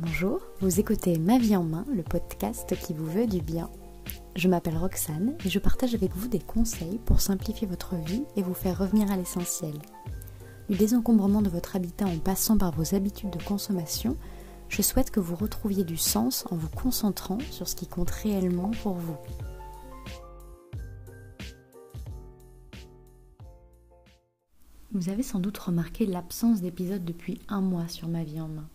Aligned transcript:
Bonjour, 0.00 0.40
vous 0.60 0.80
écoutez 0.80 1.20
Ma 1.20 1.38
vie 1.38 1.54
en 1.54 1.62
main, 1.62 1.84
le 1.88 2.02
podcast 2.02 2.74
qui 2.74 2.92
vous 2.92 3.06
veut 3.06 3.28
du 3.28 3.40
bien. 3.40 3.70
Je 4.34 4.48
m'appelle 4.48 4.76
Roxane 4.76 5.36
et 5.44 5.48
je 5.48 5.60
partage 5.60 5.94
avec 5.94 6.10
vous 6.16 6.26
des 6.26 6.40
conseils 6.40 6.98
pour 7.04 7.20
simplifier 7.20 7.68
votre 7.68 7.94
vie 7.94 8.24
et 8.34 8.42
vous 8.42 8.54
faire 8.54 8.76
revenir 8.76 9.12
à 9.12 9.16
l'essentiel. 9.16 9.74
Du 10.68 10.76
désencombrement 10.76 11.42
de 11.42 11.48
votre 11.48 11.76
habitat 11.76 12.06
en 12.06 12.18
passant 12.18 12.58
par 12.58 12.72
vos 12.72 12.96
habitudes 12.96 13.30
de 13.30 13.44
consommation, 13.44 14.16
je 14.68 14.82
souhaite 14.82 15.12
que 15.12 15.20
vous 15.20 15.36
retrouviez 15.36 15.84
du 15.84 15.96
sens 15.96 16.44
en 16.50 16.56
vous 16.56 16.70
concentrant 16.70 17.38
sur 17.52 17.68
ce 17.68 17.76
qui 17.76 17.86
compte 17.86 18.10
réellement 18.10 18.72
pour 18.82 18.94
vous. 18.94 19.16
Vous 24.90 25.08
avez 25.08 25.22
sans 25.22 25.38
doute 25.38 25.58
remarqué 25.58 26.04
l'absence 26.04 26.62
d'épisode 26.62 27.04
depuis 27.04 27.40
un 27.48 27.60
mois 27.60 27.86
sur 27.86 28.08
ma 28.08 28.24
vie 28.24 28.40
en 28.40 28.48
main. 28.48 28.68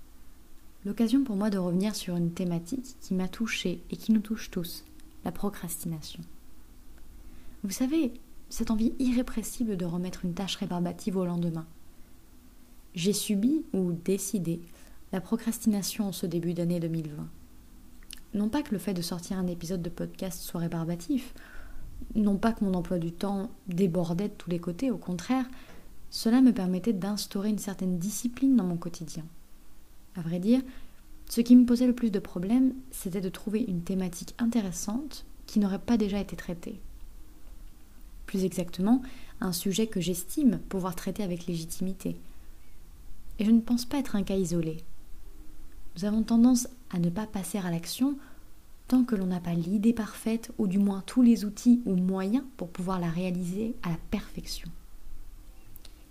L'occasion 0.86 1.24
pour 1.24 1.36
moi 1.36 1.50
de 1.50 1.58
revenir 1.58 1.94
sur 1.96 2.16
une 2.16 2.32
thématique 2.32 2.96
qui 3.02 3.14
m'a 3.14 3.28
touchée 3.28 3.84
et 3.92 3.98
qui 3.98 4.14
nous 4.14 4.22
touche 4.22 4.50
tous, 4.50 4.86
la 5.26 5.32
procrastination. 5.32 6.22
Vous 7.64 7.72
savez, 7.72 8.14
cette 8.50 8.72
envie 8.72 8.94
irrépressible 9.00 9.76
de 9.76 9.86
remettre 9.86 10.24
une 10.24 10.34
tâche 10.34 10.56
rébarbative 10.56 11.18
au 11.18 11.26
lendemain. 11.26 11.68
J'ai 12.96 13.14
subi 13.14 13.64
ou 13.74 13.92
décidé 13.92 14.62
la 15.12 15.20
procrastination 15.20 16.08
en 16.08 16.12
ce 16.12 16.26
début 16.26 16.54
d'année 16.54 16.80
2020. 16.80 17.28
Non 18.34 18.48
pas 18.48 18.62
que 18.62 18.72
le 18.72 18.80
fait 18.80 18.94
de 18.94 19.02
sortir 19.02 19.38
un 19.38 19.48
épisode 19.48 19.82
de 19.82 19.90
podcast 19.90 20.40
soit 20.42 20.62
rébarbatif, 20.62 21.34
non 22.16 22.38
pas 22.38 22.54
que 22.54 22.64
mon 22.64 22.74
emploi 22.74 23.00
du 23.00 23.12
temps 23.12 23.50
débordait 23.68 24.30
de 24.30 24.34
tous 24.34 24.50
les 24.50 24.60
côtés, 24.60 24.92
au 24.92 24.98
contraire, 24.98 25.46
cela 26.10 26.42
me 26.42 26.54
permettait 26.54 26.94
d'instaurer 26.94 27.50
une 27.50 27.60
certaine 27.60 27.98
discipline 27.98 28.56
dans 28.56 28.64
mon 28.64 28.78
quotidien. 28.78 29.26
À 30.20 30.22
vrai 30.22 30.40
dire, 30.40 30.62
ce 31.30 31.40
qui 31.40 31.56
me 31.56 31.66
posait 31.66 31.88
le 31.88 31.96
plus 31.96 32.12
de 32.12 32.20
problèmes, 32.20 32.74
c'était 32.92 33.22
de 33.22 33.30
trouver 33.30 33.62
une 33.62 33.84
thématique 33.84 34.36
intéressante 34.38 35.26
qui 35.46 35.60
n'aurait 35.60 35.80
pas 35.80 35.96
déjà 35.96 36.20
été 36.20 36.36
traitée. 36.36 36.82
Plus 38.26 38.44
exactement, 38.44 39.02
un 39.40 39.54
sujet 39.54 39.88
que 39.88 40.02
j'estime 40.02 40.60
pouvoir 40.68 40.98
traiter 40.98 41.24
avec 41.24 41.48
légitimité. 41.48 42.18
Et 43.40 43.46
je 43.46 43.52
ne 43.52 43.62
pense 43.62 43.86
pas 43.86 43.98
être 43.98 44.18
un 44.18 44.24
cas 44.24 44.36
isolé. 44.36 44.84
Nous 45.96 46.04
avons 46.04 46.24
tendance 46.24 46.68
à 46.90 47.00
ne 47.00 47.10
pas 47.10 47.26
passer 47.26 47.60
à 47.60 47.72
l'action 47.72 48.18
tant 48.90 49.06
que 49.06 49.16
l'on 49.16 49.28
n'a 49.28 49.40
pas 49.40 49.54
l'idée 49.54 49.94
parfaite 49.94 50.52
ou 50.58 50.68
du 50.68 50.80
moins 50.80 51.02
tous 51.06 51.22
les 51.22 51.46
outils 51.46 51.82
ou 51.86 51.96
moyens 51.96 52.44
pour 52.58 52.68
pouvoir 52.68 53.00
la 53.00 53.10
réaliser 53.10 53.74
à 53.84 53.90
la 53.90 53.98
perfection. 54.12 54.70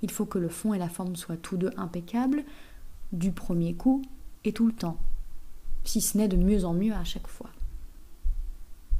Il 0.00 0.10
faut 0.10 0.24
que 0.24 0.38
le 0.38 0.48
fond 0.48 0.72
et 0.72 0.78
la 0.78 0.88
forme 0.88 1.14
soient 1.14 1.36
tous 1.36 1.58
deux 1.58 1.72
impeccables, 1.76 2.44
du 3.12 3.32
premier 3.32 3.74
coup 3.74 4.02
et 4.44 4.52
tout 4.52 4.66
le 4.66 4.72
temps, 4.72 4.98
si 5.84 6.00
ce 6.00 6.18
n'est 6.18 6.28
de 6.28 6.36
mieux 6.36 6.64
en 6.64 6.74
mieux 6.74 6.92
à 6.92 7.04
chaque 7.04 7.26
fois. 7.26 7.50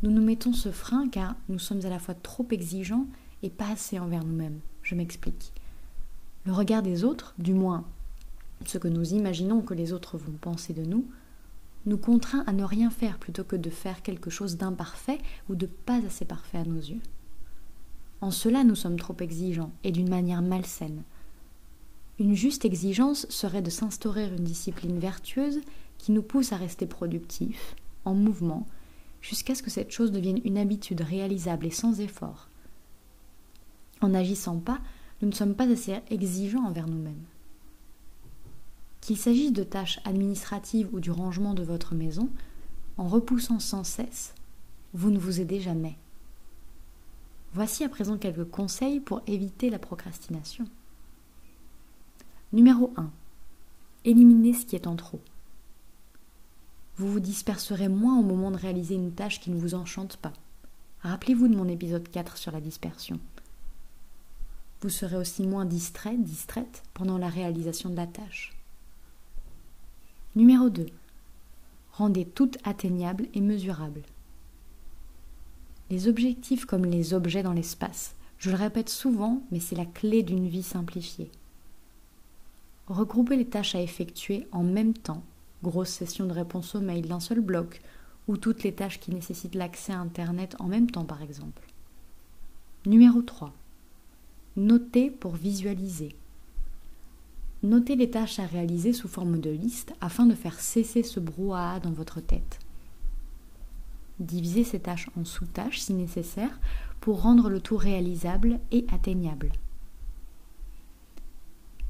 Nous 0.03 0.11
nous 0.11 0.23
mettons 0.23 0.53
ce 0.53 0.70
frein 0.70 1.09
car 1.09 1.34
nous 1.48 1.59
sommes 1.59 1.84
à 1.84 1.89
la 1.89 1.98
fois 1.98 2.14
trop 2.14 2.47
exigeants 2.51 3.06
et 3.42 3.51
pas 3.51 3.70
assez 3.70 3.98
envers 3.98 4.25
nous-mêmes. 4.25 4.61
Je 4.83 4.95
m'explique. 4.95 5.53
Le 6.47 6.53
regard 6.53 6.83
des 6.83 7.05
autres, 7.05 7.34
du 7.39 7.53
moins 7.53 7.84
ce 8.64 8.79
que 8.79 8.89
nous 8.89 9.14
imaginons 9.14 9.61
que 9.61 9.75
les 9.75 9.92
autres 9.92 10.19
vont 10.19 10.33
penser 10.33 10.73
de 10.73 10.83
nous, 10.83 11.06
nous 11.86 11.98
contraint 11.98 12.45
à 12.47 12.53
ne 12.53 12.64
rien 12.64 12.91
faire 12.91 13.19
plutôt 13.19 13.45
que 13.45 13.56
de 13.56 13.70
faire 13.70 14.03
quelque 14.03 14.31
chose 14.31 14.56
d'imparfait 14.56 15.19
ou 15.48 15.55
de 15.55 15.67
pas 15.67 16.05
assez 16.05 16.25
parfait 16.25 16.59
à 16.59 16.64
nos 16.64 16.81
yeux. 16.81 17.01
En 18.20 18.31
cela, 18.31 18.64
nous 18.64 18.75
sommes 18.75 18.98
trop 18.98 19.17
exigeants 19.20 19.70
et 19.84 19.92
d'une 19.92 20.09
manière 20.09 20.42
malsaine. 20.42 21.03
Une 22.19 22.34
juste 22.34 22.64
exigence 22.64 23.27
serait 23.28 23.62
de 23.62 23.70
s'instaurer 23.70 24.27
une 24.27 24.44
discipline 24.44 24.98
vertueuse 24.98 25.61
qui 25.98 26.12
nous 26.12 26.22
pousse 26.22 26.52
à 26.52 26.56
rester 26.56 26.86
productifs, 26.86 27.77
en 28.05 28.14
mouvement, 28.14 28.67
jusqu'à 29.20 29.55
ce 29.55 29.62
que 29.62 29.70
cette 29.70 29.92
chose 29.92 30.11
devienne 30.11 30.40
une 30.45 30.58
habitude 30.58 31.01
réalisable 31.01 31.67
et 31.67 31.70
sans 31.70 32.01
effort. 32.01 32.48
En 34.01 34.08
n'agissant 34.08 34.58
pas, 34.58 34.80
nous 35.20 35.28
ne 35.28 35.34
sommes 35.34 35.55
pas 35.55 35.70
assez 35.70 35.96
exigeants 36.11 36.67
envers 36.67 36.89
nous-mêmes. 36.89 37.24
Qu'il 39.01 39.17
s'agisse 39.17 39.52
de 39.52 39.64
tâches 39.64 40.01
administratives 40.05 40.89
ou 40.92 41.01
du 41.01 41.11
rangement 41.11 41.55
de 41.55 41.62
votre 41.62 41.95
maison, 41.95 42.28
en 42.96 43.08
repoussant 43.08 43.61
sans 43.61 43.84
cesse, 43.84 44.34
vous 44.92 45.11
ne 45.11 45.18
vous 45.18 45.40
aidez 45.40 45.61
jamais. 45.61 45.96
Voici 47.55 47.84
à 47.84 47.89
présent 47.89 48.18
quelques 48.18 48.48
conseils 48.48 49.01
pour 49.01 49.23
éviter 49.27 49.70
la 49.70 49.78
procrastination. 49.78 50.64
Numéro 52.51 52.95
1. 52.97 53.11
Éliminez 54.07 54.55
ce 54.55 54.64
qui 54.64 54.75
est 54.75 54.86
en 54.86 54.97
trop. 54.97 55.20
Vous 56.97 57.13
vous 57.13 57.20
disperserez 57.20 57.89
moins 57.89 58.19
au 58.19 58.23
moment 58.23 58.51
de 58.51 58.57
réaliser 58.57 58.95
une 58.95 59.13
tâche 59.13 59.39
qui 59.39 59.51
ne 59.51 59.61
vous 59.61 59.75
enchante 59.75 60.17
pas. 60.17 60.33
Rappelez-vous 61.03 61.48
de 61.48 61.57
mon 61.57 61.69
épisode 61.69 62.08
4 62.08 62.39
sur 62.39 62.51
la 62.51 62.63
dispersion. 62.63 63.20
Vous 64.81 64.89
serez 64.89 65.19
aussi 65.19 65.47
moins 65.47 65.67
distrait, 65.67 66.17
distraite 66.17 66.85
pendant 66.95 67.19
la 67.19 67.29
réalisation 67.29 67.91
de 67.91 67.97
la 67.97 68.07
tâche. 68.07 68.57
Numéro 70.35 70.70
2. 70.70 70.87
Rendez 71.92 72.25
tout 72.25 72.53
atteignable 72.64 73.27
et 73.35 73.42
mesurable. 73.42 74.01
Les 75.91 76.08
objectifs 76.08 76.64
comme 76.64 76.87
les 76.87 77.13
objets 77.13 77.42
dans 77.42 77.53
l'espace. 77.53 78.14
Je 78.39 78.48
le 78.48 78.57
répète 78.57 78.89
souvent, 78.89 79.42
mais 79.51 79.61
c'est 79.61 79.77
la 79.77 79.85
clé 79.85 80.23
d'une 80.23 80.48
vie 80.48 80.63
simplifiée. 80.63 81.31
Regroupez 82.89 83.37
les 83.37 83.45
tâches 83.45 83.75
à 83.75 83.83
effectuer 83.83 84.47
en 84.51 84.63
même 84.63 84.95
temps, 84.95 85.23
grosse 85.63 85.91
session 85.91 86.25
de 86.25 86.33
réponse 86.33 86.75
au 86.75 86.81
mail 86.81 87.07
d'un 87.07 87.21
seul 87.21 87.41
bloc, 87.41 87.83
ou 88.29 88.39
toutes 88.39 88.63
les 88.63 88.73
tâches 88.73 88.99
qui 88.99 89.11
nécessitent 89.11 89.55
l'accès 89.55 89.93
à 89.93 90.01
Internet 90.01 90.57
en 90.59 90.69
même 90.69 90.91
temps 90.91 91.05
par 91.05 91.23
exemple. 91.23 91.63
Numéro 92.87 93.21
3. 93.21 93.53
Notez 94.57 95.11
pour 95.11 95.37
visualiser. 95.37 96.17
Notez 97.63 97.95
les 97.95 98.11
tâches 98.11 98.39
à 98.39 98.47
réaliser 98.47 98.95
sous 98.95 99.09
forme 99.09 99.39
de 99.39 99.51
liste 99.51 99.93
afin 100.01 100.25
de 100.25 100.35
faire 100.35 100.59
cesser 100.59 101.03
ce 101.03 101.20
brouhaha 101.20 101.81
dans 101.81 101.93
votre 101.93 102.20
tête. 102.20 102.59
Divisez 104.19 104.65
ces 104.65 104.81
tâches 104.81 105.11
en 105.19 105.25
sous-tâches 105.25 105.81
si 105.81 105.93
nécessaire 105.93 106.59
pour 107.01 107.20
rendre 107.20 107.51
le 107.51 107.61
tout 107.61 107.77
réalisable 107.77 108.61
et 108.73 108.87
atteignable. 108.93 109.53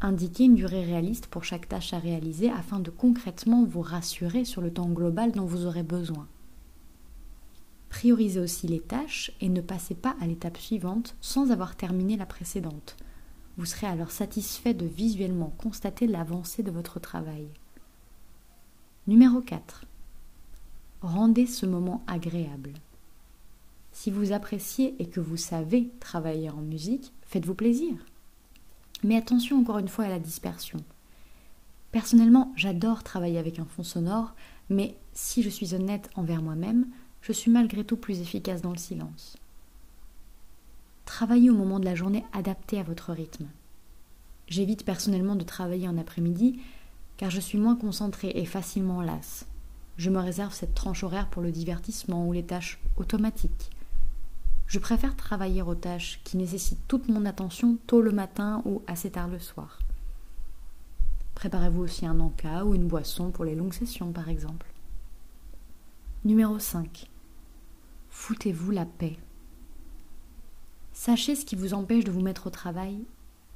Indiquez 0.00 0.44
une 0.44 0.54
durée 0.54 0.84
réaliste 0.84 1.26
pour 1.26 1.42
chaque 1.42 1.68
tâche 1.68 1.92
à 1.92 1.98
réaliser 1.98 2.50
afin 2.50 2.78
de 2.78 2.90
concrètement 2.90 3.64
vous 3.64 3.80
rassurer 3.80 4.44
sur 4.44 4.60
le 4.60 4.72
temps 4.72 4.88
global 4.88 5.32
dont 5.32 5.44
vous 5.44 5.66
aurez 5.66 5.82
besoin. 5.82 6.28
Priorisez 7.88 8.38
aussi 8.38 8.68
les 8.68 8.80
tâches 8.80 9.32
et 9.40 9.48
ne 9.48 9.60
passez 9.60 9.94
pas 9.94 10.14
à 10.20 10.26
l'étape 10.26 10.58
suivante 10.58 11.16
sans 11.20 11.50
avoir 11.50 11.74
terminé 11.74 12.16
la 12.16 12.26
précédente. 12.26 12.96
Vous 13.56 13.64
serez 13.64 13.88
alors 13.88 14.12
satisfait 14.12 14.74
de 14.74 14.86
visuellement 14.86 15.52
constater 15.58 16.06
l'avancée 16.06 16.62
de 16.62 16.70
votre 16.70 17.00
travail. 17.00 17.48
Numéro 19.08 19.40
4. 19.40 19.84
Rendez 21.00 21.46
ce 21.46 21.66
moment 21.66 22.04
agréable. 22.06 22.72
Si 23.90 24.12
vous 24.12 24.32
appréciez 24.32 24.94
et 25.00 25.06
que 25.06 25.18
vous 25.18 25.36
savez 25.36 25.90
travailler 25.98 26.50
en 26.50 26.60
musique, 26.60 27.12
faites-vous 27.22 27.54
plaisir. 27.54 27.94
Mais 29.04 29.16
attention 29.16 29.60
encore 29.60 29.78
une 29.78 29.88
fois 29.88 30.06
à 30.06 30.08
la 30.08 30.18
dispersion. 30.18 30.78
Personnellement, 31.92 32.52
j'adore 32.56 33.02
travailler 33.02 33.38
avec 33.38 33.58
un 33.58 33.64
fond 33.64 33.82
sonore, 33.82 34.34
mais 34.68 34.96
si 35.14 35.42
je 35.42 35.48
suis 35.48 35.74
honnête 35.74 36.10
envers 36.16 36.42
moi-même, 36.42 36.86
je 37.22 37.32
suis 37.32 37.50
malgré 37.50 37.84
tout 37.84 37.96
plus 37.96 38.20
efficace 38.20 38.60
dans 38.60 38.72
le 38.72 38.78
silence. 38.78 39.36
Travaillez 41.04 41.50
au 41.50 41.54
moment 41.54 41.80
de 41.80 41.86
la 41.86 41.94
journée 41.94 42.24
adapté 42.32 42.78
à 42.78 42.82
votre 42.82 43.12
rythme. 43.12 43.46
J'évite 44.46 44.84
personnellement 44.84 45.36
de 45.36 45.44
travailler 45.44 45.88
en 45.88 45.98
après-midi 45.98 46.60
car 47.16 47.30
je 47.30 47.40
suis 47.40 47.58
moins 47.58 47.76
concentrée 47.76 48.32
et 48.34 48.44
facilement 48.44 49.02
lasse 49.02 49.46
je 49.98 50.10
me 50.10 50.20
réserve 50.20 50.54
cette 50.54 50.74
tranche 50.74 51.02
horaire 51.02 51.28
pour 51.28 51.42
le 51.42 51.50
divertissement 51.50 52.26
ou 52.26 52.32
les 52.32 52.44
tâches 52.44 52.78
automatiques. 52.96 53.70
Je 54.68 54.78
préfère 54.78 55.16
travailler 55.16 55.62
aux 55.62 55.74
tâches 55.74 56.20
qui 56.24 56.36
nécessitent 56.36 56.86
toute 56.88 57.08
mon 57.08 57.24
attention 57.24 57.78
tôt 57.86 58.02
le 58.02 58.12
matin 58.12 58.60
ou 58.66 58.82
assez 58.86 59.10
tard 59.10 59.28
le 59.28 59.38
soir. 59.38 59.78
Préparez-vous 61.34 61.80
aussi 61.80 62.04
un 62.04 62.20
encas 62.20 62.64
ou 62.64 62.74
une 62.74 62.86
boisson 62.86 63.30
pour 63.30 63.46
les 63.46 63.54
longues 63.54 63.72
sessions 63.72 64.12
par 64.12 64.28
exemple. 64.28 64.66
Numéro 66.26 66.58
5. 66.58 67.08
Foutez-vous 68.10 68.70
la 68.70 68.84
paix. 68.84 69.16
Sachez 70.92 71.34
ce 71.34 71.46
qui 71.46 71.56
vous 71.56 71.72
empêche 71.72 72.04
de 72.04 72.10
vous 72.10 72.20
mettre 72.20 72.48
au 72.48 72.50
travail 72.50 73.06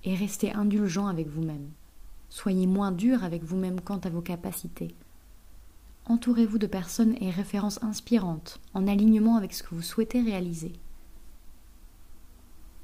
et 0.05 0.14
restez 0.14 0.53
indulgent 0.53 1.09
avec 1.09 1.29
vous-même. 1.29 1.69
Soyez 2.31 2.67
moins 2.67 2.93
dur 2.93 3.23
avec 3.23 3.44
vous-même 3.44 3.82
quant 3.82 3.99
à 3.99 4.09
vos 4.09 4.23
capacités. 4.23 4.94
Entourez-vous 6.06 6.56
de 6.56 6.67
personnes 6.67 7.17
et 7.20 7.31
références 7.31 7.82
inspirantes, 7.82 8.61
en 8.73 8.88
alignement 8.88 9.37
avec 9.37 9.53
ce 9.53 9.62
que 9.62 9.75
vous 9.75 9.82
souhaitez 9.82 10.23
réaliser. 10.23 10.73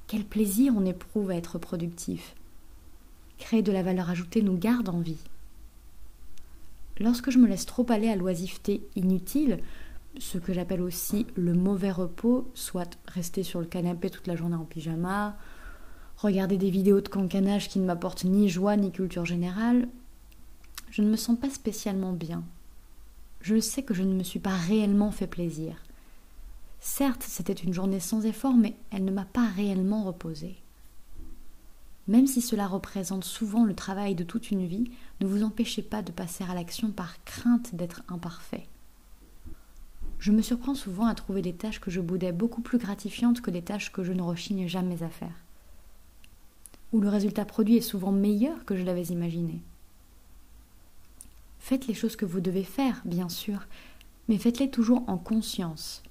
Quel 0.09 0.25
plaisir 0.25 0.73
on 0.75 0.87
éprouve 0.87 1.31
à 1.31 1.37
être 1.37 1.59
productif. 1.59 2.35
Créer 3.37 3.61
de 3.61 3.73
la 3.73 3.83
valeur 3.83 4.09
ajoutée 4.09 4.41
nous 4.41 4.57
garde 4.57 4.89
en 4.89 5.01
vie. 5.01 5.23
Lorsque 6.99 7.31
je 7.31 7.37
me 7.37 7.47
laisse 7.47 7.67
trop 7.67 7.85
aller 7.91 8.09
à 8.09 8.17
l'oisiveté 8.17 8.81
inutile, 8.97 9.59
ce 10.19 10.39
que 10.39 10.55
j'appelle 10.55 10.81
aussi 10.81 11.27
le 11.37 11.53
mauvais 11.53 11.91
repos, 11.91 12.51
soit 12.55 12.99
rester 13.07 13.43
sur 13.43 13.61
le 13.61 13.67
canapé 13.67 14.09
toute 14.09 14.27
la 14.27 14.35
journée 14.35 14.57
en 14.57 14.65
pyjama, 14.65 15.37
regarder 16.17 16.57
des 16.57 16.71
vidéos 16.71 17.03
de 17.03 17.09
cancanage 17.09 17.69
qui 17.69 17.79
ne 17.79 17.85
m'apportent 17.85 18.25
ni 18.25 18.49
joie 18.49 18.77
ni 18.77 18.91
culture 18.91 19.27
générale, 19.27 19.89
je 20.91 21.03
ne 21.03 21.11
me 21.11 21.17
sens 21.17 21.39
pas 21.39 21.51
spécialement 21.51 22.15
bien. 22.15 22.43
Je 23.43 23.61
sais 23.61 23.83
que 23.83 23.93
je 23.93 24.03
ne 24.03 24.15
me 24.15 24.23
suis 24.23 24.41
pas 24.41 24.57
réellement 24.57 25.11
fait 25.11 25.27
plaisir. 25.27 25.77
Certes, 26.81 27.25
c'était 27.27 27.53
une 27.53 27.75
journée 27.75 28.01
sans 28.01 28.25
effort, 28.25 28.55
mais 28.55 28.77
elle 28.91 29.05
ne 29.05 29.11
m'a 29.11 29.25
pas 29.25 29.47
réellement 29.47 30.05
reposée. 30.05 30.57
Même 32.07 32.27
si 32.27 32.41
cela 32.41 32.67
représente 32.67 33.25
souvent 33.25 33.65
le 33.65 33.75
travail 33.75 34.15
de 34.15 34.25
toute 34.25 34.51
une 34.51 34.67
vie, 34.67 34.91
ne 35.21 35.27
vous 35.27 35.43
empêchez 35.43 35.83
pas 35.83 36.03
de 36.03 36.13
passer 36.13 36.45
à 36.45 36.55
l'action 36.55 36.91
par 36.91 37.23
crainte 37.25 37.75
d'être 37.75 38.03
imparfait. 38.09 38.67
Je 40.19 40.33
me 40.33 40.43
surprends 40.43 40.75
souvent 40.75 41.07
à 41.07 41.15
trouver 41.15 41.43
des 41.43 41.53
tâches 41.53 41.81
que 41.81 41.91
je 41.91 42.01
boudais 42.01 42.33
beaucoup 42.33 42.63
plus 42.63 42.79
gratifiantes 42.79 43.41
que 43.41 43.51
des 43.51 43.63
tâches 43.63 43.93
que 43.93 44.03
je 44.03 44.13
ne 44.13 44.23
rechigne 44.23 44.67
jamais 44.67 45.03
à 45.03 45.09
faire. 45.09 45.35
Où 46.93 47.01
le 47.01 47.09
résultat 47.09 47.45
produit 47.45 47.77
est 47.77 47.83
souvent 47.83 48.11
meilleur 48.11 48.65
que 48.65 48.75
je 48.75 48.85
l'avais 48.85 49.05
imaginé. 49.05 49.61
Faites 51.59 51.87
les 51.87 51.95
choses 51.95 52.17
que 52.17 52.25
vous 52.25 52.41
devez 52.41 52.65
faire, 52.65 53.03
bien 53.05 53.29
sûr, 53.29 53.67
mais 54.29 54.39
faites-les 54.39 54.71
toujours 54.71 55.05
en 55.07 55.19
conscience 55.19 56.03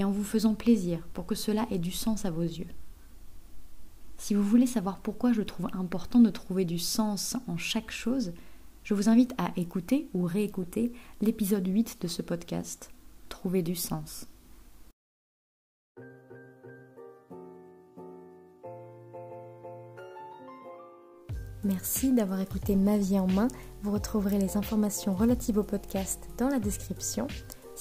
et 0.00 0.04
en 0.04 0.10
vous 0.10 0.24
faisant 0.24 0.54
plaisir 0.54 1.06
pour 1.12 1.26
que 1.26 1.34
cela 1.34 1.66
ait 1.70 1.78
du 1.78 1.90
sens 1.90 2.24
à 2.24 2.30
vos 2.30 2.40
yeux. 2.40 2.68
Si 4.16 4.32
vous 4.32 4.42
voulez 4.42 4.66
savoir 4.66 4.98
pourquoi 4.98 5.34
je 5.34 5.42
trouve 5.42 5.68
important 5.74 6.20
de 6.20 6.30
trouver 6.30 6.64
du 6.64 6.78
sens 6.78 7.36
en 7.46 7.58
chaque 7.58 7.90
chose, 7.90 8.32
je 8.82 8.94
vous 8.94 9.10
invite 9.10 9.34
à 9.36 9.50
écouter 9.56 10.08
ou 10.14 10.24
réécouter 10.24 10.92
l'épisode 11.20 11.66
8 11.66 11.98
de 12.00 12.08
ce 12.08 12.22
podcast, 12.22 12.90
Trouver 13.28 13.62
du 13.62 13.74
sens. 13.74 14.26
Merci 21.62 22.12
d'avoir 22.14 22.40
écouté 22.40 22.74
Ma 22.74 22.96
vie 22.96 23.18
en 23.18 23.26
main. 23.26 23.48
Vous 23.82 23.92
retrouverez 23.92 24.38
les 24.38 24.56
informations 24.56 25.14
relatives 25.14 25.58
au 25.58 25.62
podcast 25.62 26.26
dans 26.38 26.48
la 26.48 26.58
description. 26.58 27.26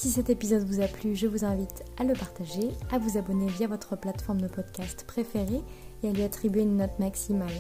Si 0.02 0.10
cet 0.10 0.30
épisode 0.30 0.64
vous 0.64 0.80
a 0.80 0.88
plu, 0.88 1.14
je 1.14 1.28
vous 1.28 1.44
invite 1.44 1.84
à 1.98 2.06
le 2.06 2.14
partager, 2.14 2.70
à 2.90 2.98
vous 3.00 3.18
abonner 3.18 3.48
via 3.48 3.68
votre 3.68 3.98
plateforme 3.98 4.40
de 4.40 4.48
podcast 4.48 5.04
préférée 5.06 5.62
et 6.04 6.08
à 6.08 6.14
lui 6.14 6.24
attribuer 6.24 6.62
une 6.62 6.78
note 6.78 6.98
maximale. 7.00 7.52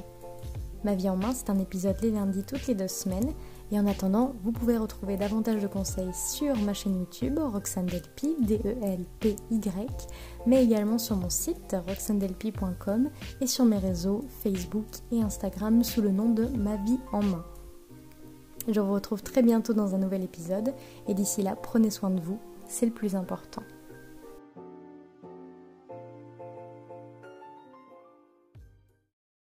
Ma 0.85 0.95
vie 0.95 1.09
en 1.09 1.17
main, 1.17 1.33
c'est 1.33 1.49
un 1.49 1.59
épisode 1.59 1.97
les 2.01 2.11
lundis 2.11 2.45
toutes 2.45 2.65
les 2.67 2.75
deux 2.75 2.87
semaines. 2.87 3.33
Et 3.73 3.77
en 3.77 3.85
attendant, 3.85 4.35
vous 4.41 4.53
pouvez 4.53 4.77
retrouver 4.77 5.17
davantage 5.17 5.61
de 5.61 5.67
conseils 5.67 6.13
sur 6.13 6.55
ma 6.55 6.73
chaîne 6.73 6.97
YouTube, 6.97 7.37
Roxane 7.37 7.87
Delpy, 7.87 8.37
D-E-L-P-Y, 8.39 10.07
mais 10.47 10.63
également 10.63 10.97
sur 10.97 11.17
mon 11.17 11.29
site, 11.29 11.75
roxandelpy.com, 11.89 13.09
et 13.41 13.47
sur 13.47 13.65
mes 13.65 13.79
réseaux 13.79 14.23
Facebook 14.45 14.87
et 15.11 15.21
Instagram 15.21 15.83
sous 15.83 16.01
le 16.01 16.11
nom 16.11 16.29
de 16.29 16.45
Ma 16.45 16.77
vie 16.77 16.99
en 17.11 17.21
main. 17.21 17.43
Je 18.71 18.79
vous 18.79 18.93
retrouve 18.93 19.23
très 19.23 19.41
bientôt 19.41 19.73
dans 19.73 19.95
un 19.95 19.97
nouvel 19.97 20.23
épisode, 20.23 20.75
et 21.07 21.15
d'ici 21.15 21.41
là, 21.41 21.55
prenez 21.55 21.89
soin 21.89 22.11
de 22.11 22.21
vous, 22.21 22.39
c'est 22.67 22.85
le 22.85 22.91
plus 22.91 23.15
important. 23.15 23.63